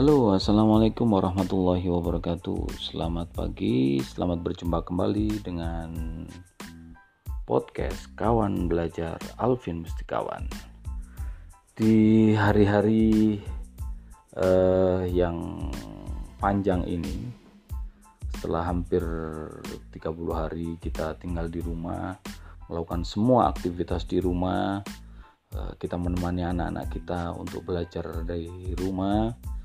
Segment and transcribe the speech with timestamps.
[0.00, 2.72] Halo, assalamualaikum warahmatullahi wabarakatuh.
[2.80, 6.24] Selamat pagi, selamat berjumpa kembali dengan
[7.44, 10.48] podcast Kawan Belajar Alvin Mustikawan.
[11.76, 13.44] Di hari-hari
[14.40, 15.68] uh, yang
[16.40, 17.28] panjang ini,
[18.40, 20.00] setelah hampir 30
[20.32, 22.16] hari kita tinggal di rumah,
[22.72, 24.80] melakukan semua aktivitas di rumah,
[25.52, 29.59] uh, kita menemani anak-anak kita untuk belajar dari rumah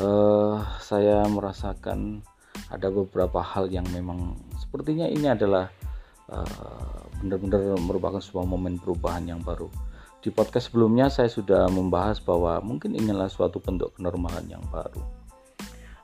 [0.00, 2.20] uh, saya merasakan
[2.72, 5.70] ada beberapa hal yang memang sepertinya ini adalah
[6.32, 9.68] uh, benar-benar merupakan sebuah momen perubahan yang baru.
[10.20, 14.98] Di podcast sebelumnya saya sudah membahas bahwa mungkin inilah suatu bentuk kenormalan yang baru.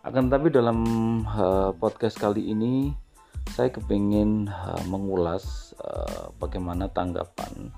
[0.06, 0.78] Akan tetapi dalam
[1.26, 2.94] uh, podcast kali ini
[3.50, 7.74] saya kepingin uh, mengulas uh, bagaimana tanggapan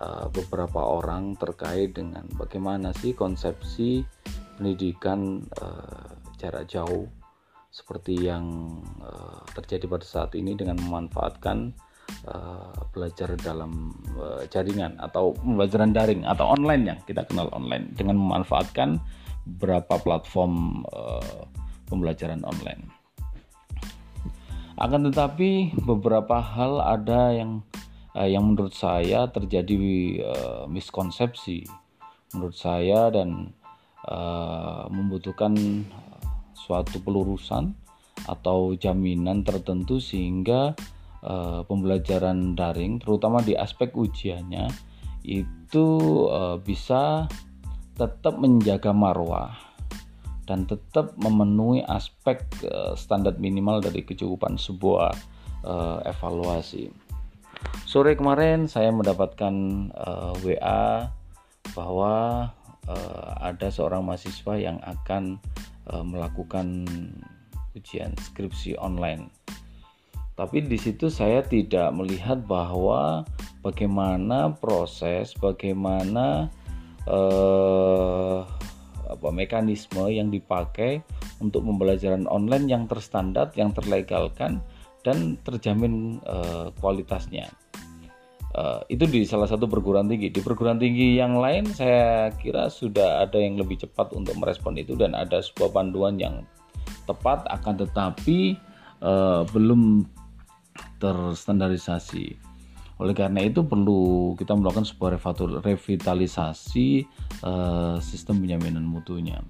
[0.00, 4.04] uh, beberapa orang terkait dengan bagaimana sih konsepsi
[4.58, 7.06] pendidikan uh, jarak jauh
[7.70, 8.44] seperti yang
[8.98, 11.70] uh, terjadi pada saat ini dengan memanfaatkan
[12.26, 18.18] uh, belajar dalam uh, jaringan atau pembelajaran daring atau online yang kita kenal online dengan
[18.18, 18.98] memanfaatkan
[19.46, 21.46] beberapa platform uh,
[21.86, 22.90] pembelajaran online.
[24.78, 27.62] Akan tetapi beberapa hal ada yang
[28.14, 29.74] uh, yang menurut saya terjadi
[30.22, 31.66] uh, miskonsepsi
[32.36, 33.56] menurut saya dan
[34.08, 35.54] uh, membutuhkan
[36.56, 37.76] suatu pelurusan
[38.26, 40.74] atau jaminan tertentu sehingga
[41.22, 44.68] uh, pembelajaran daring terutama di aspek ujiannya
[45.28, 45.86] itu
[46.64, 47.28] bisa
[47.92, 49.52] tetap menjaga marwah
[50.48, 52.40] dan tetap memenuhi aspek
[52.96, 55.12] standar minimal dari kecukupan sebuah
[56.08, 56.88] evaluasi.
[57.84, 59.52] Sore kemarin saya mendapatkan
[60.40, 61.12] WA
[61.76, 62.14] bahwa
[62.88, 65.36] uh, ada seorang mahasiswa yang akan
[65.92, 66.88] uh, melakukan
[67.76, 69.28] ujian skripsi online.
[70.38, 73.26] Tapi di situ saya tidak melihat bahwa
[73.60, 76.46] bagaimana proses, bagaimana
[77.10, 78.46] uh,
[79.08, 81.02] apa mekanisme yang dipakai
[81.42, 84.62] untuk pembelajaran online yang terstandar, yang terlegalkan
[85.02, 87.50] dan terjamin uh, kualitasnya.
[88.48, 90.32] Uh, itu di salah satu perguruan tinggi.
[90.32, 94.96] Di perguruan tinggi yang lain saya kira sudah ada yang lebih cepat untuk merespon itu
[94.96, 96.48] dan ada sebuah panduan yang
[97.04, 98.56] tepat akan tetapi
[99.04, 100.08] uh, belum
[100.96, 102.40] terstandarisasi.
[102.98, 105.20] Oleh karena itu perlu kita melakukan sebuah
[105.62, 107.04] revitalisasi
[107.44, 109.44] uh, sistem penjaminan mutunya.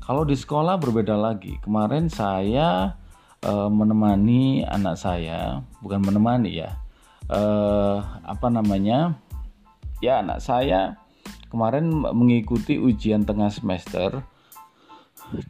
[0.00, 1.60] Kalau di sekolah berbeda lagi.
[1.60, 2.96] Kemarin saya
[3.44, 6.87] uh, menemani anak saya, bukan menemani ya
[7.28, 9.16] eh, apa namanya
[10.04, 10.96] ya anak saya
[11.48, 14.20] kemarin mengikuti ujian tengah semester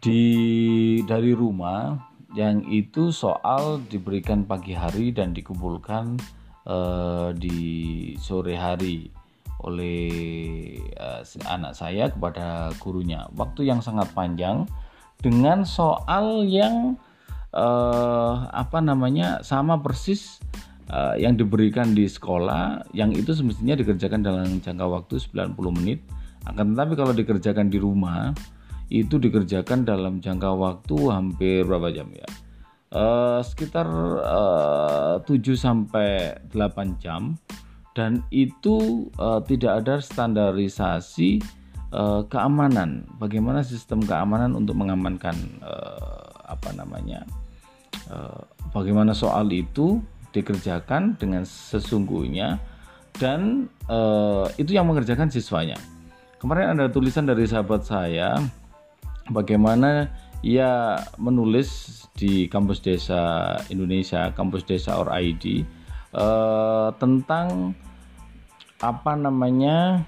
[0.03, 0.25] di
[1.06, 1.99] dari rumah
[2.37, 6.19] yang itu soal diberikan pagi hari dan dikumpulkan
[6.67, 7.61] eh, di
[8.19, 9.19] sore hari
[9.59, 13.27] oleh uh, anak saya kepada gurunya.
[13.34, 14.71] Waktu yang sangat panjang
[15.19, 16.94] dengan soal yang
[17.50, 20.38] uh, apa namanya sama persis
[20.93, 26.00] uh, yang diberikan di sekolah yang itu semestinya dikerjakan dalam jangka waktu 90 menit.
[26.49, 28.32] Akan tetapi kalau dikerjakan di rumah
[28.88, 32.28] itu dikerjakan dalam jangka waktu hampir berapa jam ya?
[32.88, 33.84] Uh, sekitar
[34.25, 37.37] uh, 7 sampai 8 jam.
[37.93, 41.43] Dan itu uh, tidak ada standarisasi
[41.93, 43.05] uh, keamanan.
[43.19, 47.28] Bagaimana sistem keamanan untuk mengamankan uh, apa namanya
[48.09, 48.41] uh,
[48.72, 50.00] bagaimana soal itu
[50.33, 52.61] dikerjakan dengan sesungguhnya
[53.19, 55.77] dan uh, itu yang mengerjakan siswanya.
[56.39, 58.38] Kemarin ada tulisan dari sahabat saya
[59.33, 60.06] bagaimana
[60.47, 65.67] ia menulis di kampus desa Indonesia, kampus desa or ID
[66.15, 67.75] uh, tentang
[68.79, 70.06] apa namanya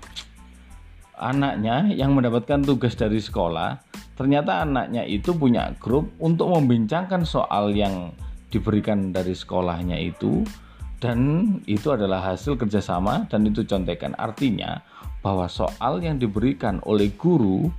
[1.19, 3.83] anaknya yang mendapatkan tugas dari sekolah.
[4.15, 8.13] Ternyata anaknya itu punya grup untuk membincangkan soal yang
[8.51, 10.45] diberikan dari sekolahnya itu
[11.01, 11.19] dan
[11.65, 14.85] itu adalah hasil kerjasama dan itu contekan artinya
[15.25, 17.73] bahwa soal yang diberikan oleh guru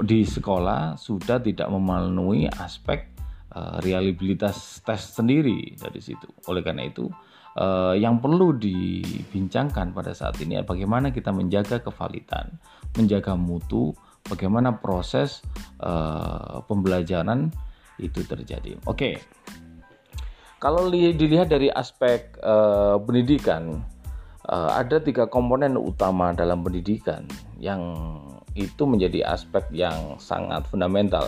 [0.00, 3.12] di sekolah sudah tidak memenuhi aspek
[3.52, 6.24] uh, reliabilitas tes sendiri dari situ.
[6.48, 7.10] Oleh karena itu,
[7.60, 12.56] uh, yang perlu dibincangkan pada saat ini adalah bagaimana kita menjaga kevalitan,
[12.96, 13.92] menjaga mutu,
[14.26, 15.44] bagaimana proses
[15.84, 17.52] uh, pembelajaran
[18.00, 18.80] itu terjadi.
[18.88, 18.96] Oke.
[18.96, 19.14] Okay.
[20.62, 23.82] Kalau dilihat dari aspek uh, pendidikan,
[24.46, 27.26] uh, ada tiga komponen utama dalam pendidikan
[27.58, 27.82] yang
[28.54, 31.26] itu menjadi aspek yang sangat fundamental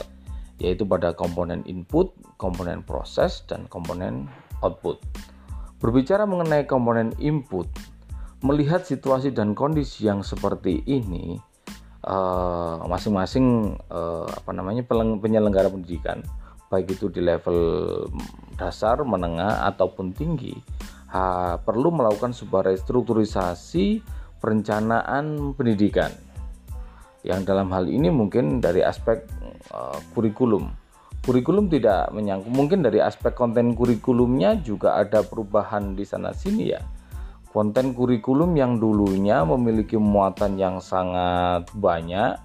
[0.63, 4.31] yaitu pada komponen input, komponen proses, dan komponen
[4.63, 5.03] output.
[5.83, 7.67] Berbicara mengenai komponen input,
[8.47, 11.35] melihat situasi dan kondisi yang seperti ini,
[12.07, 14.87] eh, masing-masing uh, uh, apa namanya
[15.19, 16.23] penyelenggara pendidikan,
[16.69, 17.59] baik itu di level
[18.57, 20.55] dasar, menengah ataupun tinggi,
[21.11, 24.03] ha, perlu melakukan sebuah restrukturisasi
[24.39, 26.13] perencanaan pendidikan
[27.25, 29.25] yang dalam hal ini mungkin dari aspek
[29.73, 30.69] uh, kurikulum.
[31.25, 36.85] Kurikulum tidak menyangkut mungkin dari aspek konten kurikulumnya juga ada perubahan di sana sini ya.
[37.49, 42.37] Konten kurikulum yang dulunya memiliki muatan yang sangat banyak,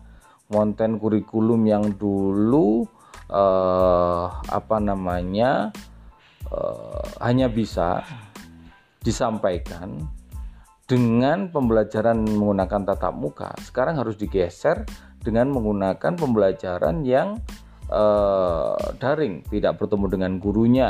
[0.47, 2.87] konten kurikulum yang dulu
[3.29, 5.73] uh, apa namanya
[6.51, 8.03] uh, hanya bisa
[8.99, 10.09] disampaikan
[10.89, 14.83] dengan pembelajaran menggunakan tatap muka sekarang harus digeser
[15.21, 17.37] dengan menggunakan pembelajaran yang
[17.91, 20.89] uh, daring, tidak bertemu dengan gurunya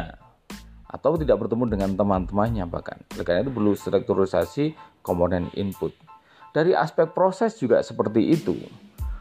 [0.90, 2.98] atau tidak bertemu dengan teman-temannya bahkan.
[3.14, 4.74] Oleh karena itu perlu strukturisasi
[5.06, 5.94] komponen input.
[6.50, 8.58] Dari aspek proses juga seperti itu.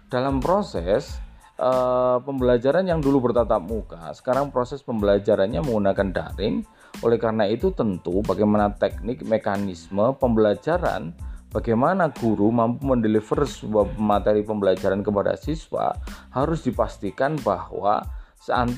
[0.09, 1.21] Dalam proses
[1.59, 6.57] uh, pembelajaran yang dulu bertatap muka, sekarang proses pembelajarannya menggunakan daring
[7.05, 11.15] oleh karena itu tentu bagaimana teknik mekanisme pembelajaran
[11.53, 15.95] bagaimana guru mampu mendeliver sebuah materi pembelajaran kepada siswa
[16.35, 18.03] harus dipastikan bahwa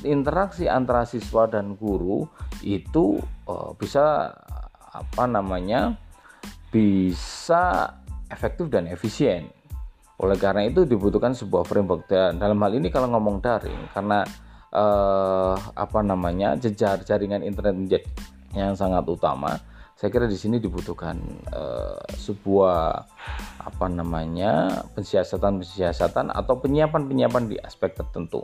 [0.03, 2.25] interaksi antara siswa dan guru
[2.65, 4.35] itu uh, bisa
[4.91, 5.95] apa namanya
[6.71, 7.95] bisa
[8.31, 9.51] efektif dan efisien.
[10.21, 14.21] Oleh karena itu dibutuhkan sebuah framework dan dalam hal ini kalau ngomong daring karena
[14.69, 18.05] uh, apa namanya jejar jaringan internet
[18.53, 19.57] yang sangat utama
[20.01, 21.13] saya kira di sini dibutuhkan
[21.53, 23.05] uh, sebuah
[23.61, 28.41] apa namanya pensiasatan-pensiasatan atau penyiapan-penyiapan di aspek tertentu.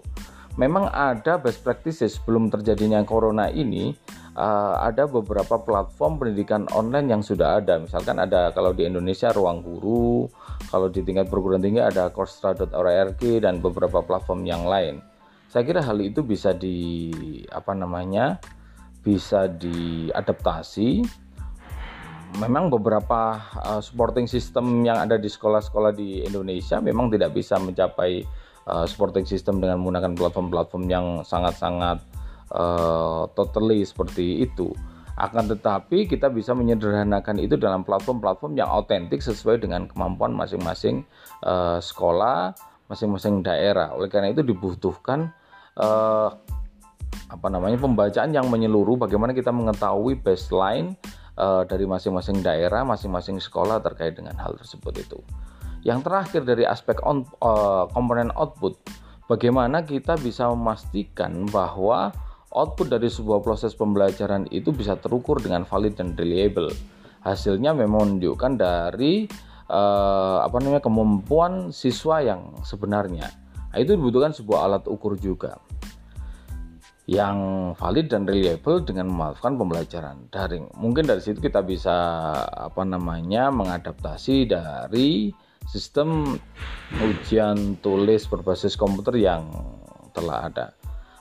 [0.58, 2.18] Memang ada best practices.
[2.18, 3.94] Sebelum terjadinya corona ini
[4.34, 7.78] uh, ada beberapa platform pendidikan online yang sudah ada.
[7.78, 10.26] Misalkan ada kalau di Indonesia Ruang Guru,
[10.74, 14.98] kalau di tingkat perguruan tinggi ada coursera.org dan beberapa platform yang lain.
[15.46, 17.14] Saya kira hal itu bisa di
[17.54, 18.42] apa namanya
[19.06, 21.06] bisa diadaptasi.
[22.42, 28.26] Memang beberapa uh, supporting system yang ada di sekolah-sekolah di Indonesia memang tidak bisa mencapai
[28.68, 32.04] uh, supporting system dengan menggunakan platform-platform yang sangat-sangat
[32.52, 34.76] uh, totally seperti itu.
[35.18, 41.02] Akan tetapi kita bisa menyederhanakan itu dalam platform-platform yang autentik sesuai dengan kemampuan masing-masing
[41.42, 42.54] uh, sekolah
[42.88, 43.92] masing-masing daerah.
[43.96, 45.32] Oleh karena itu dibutuhkan
[45.76, 46.30] uh,
[47.28, 50.96] apa namanya pembacaan yang menyeluruh bagaimana kita mengetahui baseline
[51.36, 55.20] uh, dari masing-masing daerah, masing-masing sekolah terkait dengan hal tersebut itu.
[55.88, 58.76] Yang terakhir dari aspek on, uh, komponen output,
[59.32, 62.12] bagaimana kita bisa memastikan bahwa
[62.52, 66.68] output dari sebuah proses pembelajaran itu bisa terukur dengan valid dan reliable.
[67.24, 69.32] Hasilnya memang menunjukkan dari
[69.72, 73.32] uh, apa namanya kemampuan siswa yang sebenarnya.
[73.72, 75.56] Nah, itu dibutuhkan sebuah alat ukur juga
[77.08, 80.68] yang valid dan reliable dengan memanfaatkan pembelajaran daring.
[80.76, 81.96] Mungkin dari situ kita bisa
[82.44, 85.32] apa namanya mengadaptasi dari
[85.68, 86.40] sistem
[87.04, 89.48] ujian tulis berbasis komputer yang
[90.16, 90.66] telah ada.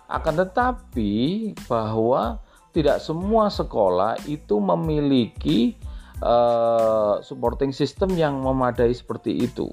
[0.06, 2.38] Akan tetapi bahwa
[2.70, 5.74] tidak semua sekolah itu memiliki
[6.22, 9.66] uh, supporting system yang memadai seperti itu.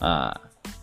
[0.00, 0.32] Nah,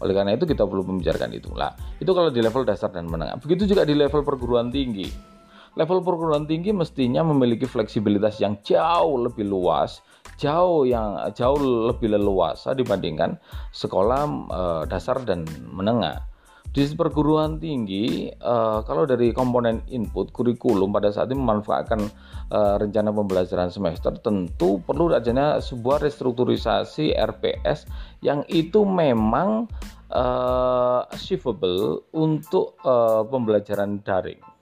[0.04, 1.50] oleh karena itu kita perlu membicarakan itu.
[1.56, 3.40] Lah, itu kalau di level dasar dan menengah.
[3.42, 5.37] Begitu juga di level perguruan tinggi.
[5.78, 10.02] Level perguruan tinggi mestinya memiliki fleksibilitas yang jauh lebih luas,
[10.42, 11.62] jauh yang jauh
[11.94, 13.38] lebih leluasa dibandingkan
[13.70, 16.26] sekolah e, dasar dan menengah.
[16.68, 22.06] Di perguruan tinggi, uh, kalau dari komponen input kurikulum pada saat ini memanfaatkan
[22.54, 27.90] uh, rencana pembelajaran semester, tentu perlu adanya sebuah restrukturisasi RPS
[28.22, 29.66] yang itu memang
[30.14, 34.57] uh, achievable untuk uh, pembelajaran daring.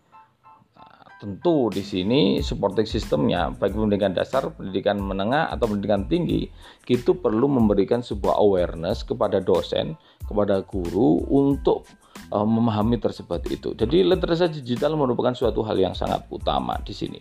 [1.26, 6.46] Tentu di sini supporting sistemnya baik pendidikan dasar, pendidikan menengah atau pendidikan tinggi
[6.86, 11.90] itu perlu memberikan sebuah awareness kepada dosen, kepada guru untuk
[12.30, 13.74] uh, memahami tersebut itu.
[13.74, 17.18] Jadi literasi digital merupakan suatu hal yang sangat utama di sini.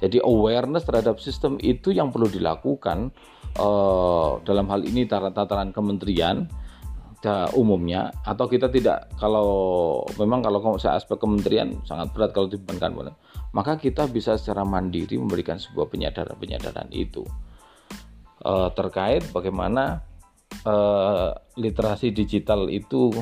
[0.00, 3.12] Jadi awareness terhadap sistem itu yang perlu dilakukan
[3.60, 6.48] uh, dalam hal ini tataran kementerian
[7.54, 12.90] umumnya atau kita tidak kalau memang kalau saya aspek kementerian sangat berat kalau dibebankan
[13.52, 17.24] maka kita bisa secara mandiri memberikan sebuah penyadaran penyadaran itu
[18.44, 20.00] uh, terkait bagaimana
[20.64, 23.12] uh, literasi digital itu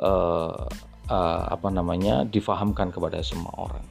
[0.00, 0.68] uh,
[1.08, 3.84] uh, apa namanya difahamkan kepada semua orang.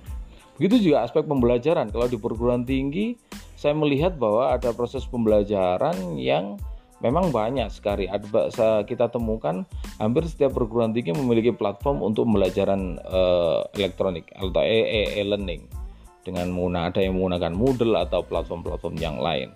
[0.60, 1.88] Begitu juga aspek pembelajaran.
[1.88, 3.15] Kalau di perguruan tinggi,
[3.55, 6.60] saya melihat bahwa ada proses pembelajaran yang
[7.00, 8.12] memang banyak sekali.
[8.12, 9.63] Ada kita temukan
[10.03, 15.78] hampir setiap perguruan tinggi memiliki platform untuk pembelajaran uh, elektronik atau e-learning
[16.23, 19.51] dengan menggunakan ada yang menggunakan Moodle atau platform-platform yang lain.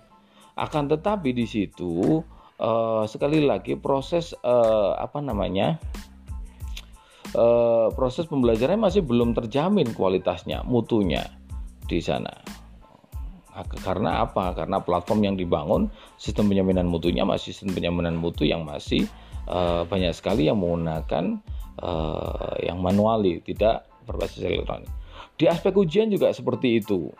[0.54, 2.22] Akan tetapi di situ
[2.58, 5.76] uh, sekali lagi proses uh, apa namanya
[7.34, 11.26] uh, proses pembelajarannya masih belum terjamin kualitasnya, mutunya
[11.84, 12.32] di sana.
[13.54, 14.50] Karena apa?
[14.50, 15.86] Karena platform yang dibangun
[16.18, 19.06] sistem penjaminan mutunya masih sistem penjaminan mutu yang masih
[19.46, 21.38] uh, banyak sekali yang menggunakan
[21.78, 24.90] uh, yang manuali, tidak berbasis elektronik.
[25.34, 27.10] Di aspek ujian juga seperti itu.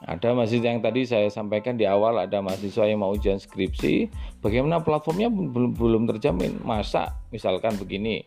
[0.00, 4.08] Ada mahasiswa yang tadi saya sampaikan di awal ada mahasiswa yang mau ujian skripsi,
[4.40, 6.56] bagaimana platformnya belum belum terjamin.
[6.64, 8.24] Masa misalkan begini,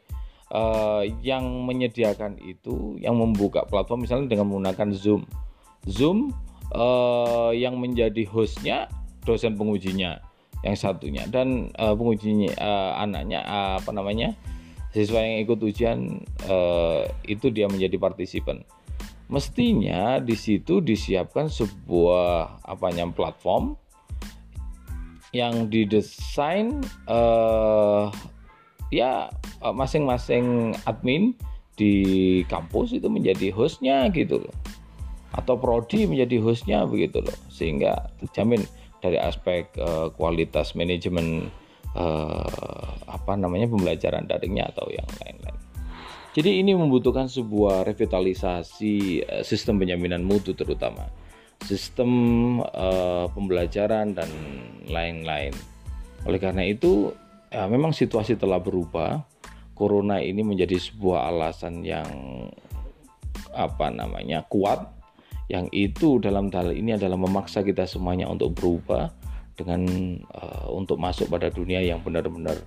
[0.54, 5.26] uh, yang menyediakan itu yang membuka platform misalnya dengan menggunakan Zoom.
[5.90, 6.30] Zoom
[6.78, 8.86] uh, yang menjadi hostnya
[9.26, 10.22] dosen pengujinya
[10.64, 14.32] yang satunya dan uh, pengujinya uh, anaknya uh, apa namanya
[14.94, 18.62] siswa yang ikut ujian uh, itu dia menjadi partisipan.
[19.28, 23.74] Mestinya di situ disiapkan sebuah apa namanya platform
[25.34, 28.14] yang didesain uh,
[28.94, 29.34] ya
[29.66, 31.34] eh, masing-masing admin
[31.74, 34.56] di kampus itu menjadi hostnya gitu loh
[35.34, 38.62] atau prodi menjadi hostnya begitu loh sehingga terjamin
[39.02, 41.50] dari aspek uh, kualitas manajemen
[41.98, 42.93] uh,
[43.24, 45.60] apa namanya pembelajaran daringnya atau yang lain-lain.
[46.34, 51.08] Jadi ini membutuhkan sebuah revitalisasi uh, sistem penjaminan mutu terutama
[51.64, 52.12] sistem
[52.60, 54.28] uh, pembelajaran dan
[54.92, 55.56] lain-lain.
[56.28, 57.16] Oleh karena itu
[57.48, 59.24] ya memang situasi telah berubah.
[59.74, 62.06] Corona ini menjadi sebuah alasan yang
[63.58, 64.86] apa namanya kuat
[65.50, 69.10] yang itu dalam hal ini adalah memaksa kita semuanya untuk berubah
[69.58, 69.82] dengan
[70.34, 72.58] uh, untuk masuk pada dunia yang benar-benar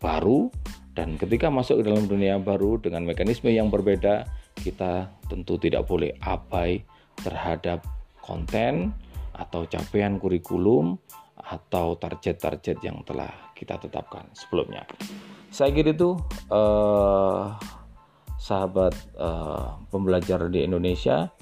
[0.00, 0.50] baru
[0.96, 4.26] dan ketika masuk ke dalam dunia baru dengan mekanisme yang berbeda
[4.58, 6.82] kita tentu tidak boleh abai
[7.20, 7.84] terhadap
[8.24, 8.90] konten
[9.36, 10.98] atau capaian kurikulum
[11.40, 14.84] atau target-target yang telah kita tetapkan sebelumnya.
[15.48, 16.20] Saya kira itu
[16.52, 17.44] eh,
[18.36, 21.32] sahabat eh, pembelajar di Indonesia.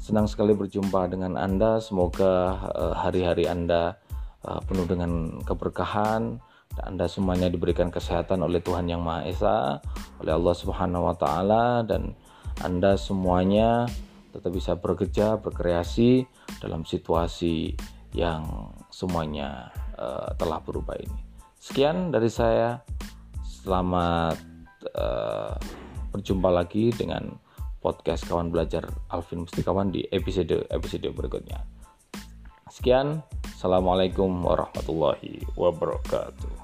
[0.00, 1.80] Senang sekali berjumpa dengan Anda.
[1.80, 3.96] Semoga eh, hari-hari Anda
[4.44, 9.58] eh, penuh dengan keberkahan Anda semuanya diberikan kesehatan oleh Tuhan Yang Maha Esa,
[10.22, 12.14] oleh Allah Subhanahu wa taala dan
[12.62, 13.90] Anda semuanya
[14.30, 16.22] tetap bisa bekerja, berkreasi
[16.62, 17.74] dalam situasi
[18.14, 21.20] yang semuanya uh, telah berubah ini.
[21.58, 22.80] Sekian dari saya.
[23.44, 24.40] Selamat
[24.96, 25.52] uh,
[26.16, 27.28] berjumpa lagi dengan
[27.84, 31.60] podcast kawan belajar Alvin Mustikawan di episode episode berikutnya.
[32.72, 36.59] Sekian, assalamualaikum warahmatullahi wabarakatuh.